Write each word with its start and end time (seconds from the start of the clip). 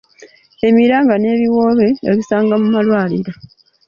Emiranga 0.67 1.13
n'ebiwoobe 1.17 1.87
obisanga 2.11 2.53
mu 2.61 2.67
malwaliro. 2.73 3.31